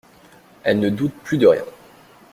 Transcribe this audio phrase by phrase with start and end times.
[0.63, 1.61] Elles ne doutent plus de rien.